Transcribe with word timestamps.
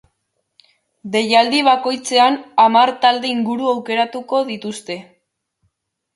Deialdi 1.15 1.59
bakoitzean 1.67 2.39
hamar 2.65 2.93
talde 3.05 3.31
inguru 3.35 3.69
aukeratuko 3.75 4.43
dituzte. 4.51 4.99